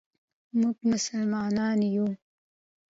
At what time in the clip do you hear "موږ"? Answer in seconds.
0.59-0.75